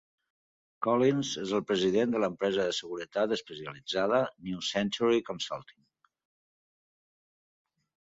Collins 0.85 1.31
és 1.41 1.51
el 1.57 1.61
president 1.71 2.15
de 2.15 2.21
l'empresa 2.23 2.65
de 2.69 2.71
seguretat 2.77 3.35
especialitzada 3.35 4.21
New 4.47 4.63
Century 4.69 5.21
Consulting. 5.29 5.85